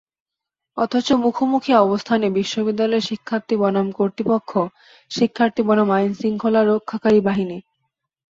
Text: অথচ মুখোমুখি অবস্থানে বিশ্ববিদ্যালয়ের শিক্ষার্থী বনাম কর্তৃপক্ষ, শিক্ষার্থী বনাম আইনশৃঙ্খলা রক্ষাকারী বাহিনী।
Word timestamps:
অথচ 0.77 1.07
মুখোমুখি 1.23 1.71
অবস্থানে 1.77 2.27
বিশ্ববিদ্যালয়ের 2.29 3.07
শিক্ষার্থী 3.09 3.55
বনাম 3.55 3.87
কর্তৃপক্ষ, 3.91 4.51
শিক্ষার্থী 5.11 5.61
বনাম 5.67 5.89
আইনশৃঙ্খলা 5.91 6.61
রক্ষাকারী 6.63 7.19
বাহিনী। 7.21 7.57